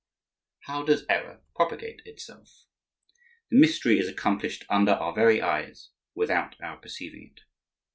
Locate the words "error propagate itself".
1.09-2.65